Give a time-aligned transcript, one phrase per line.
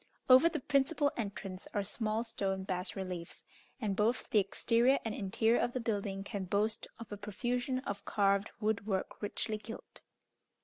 [0.27, 3.45] Over the principal entrance are small stone bas reliefs,
[3.79, 8.03] and both the exterior and interior of the building can boast of a profusion of
[8.03, 10.01] carved wood work richly gilt.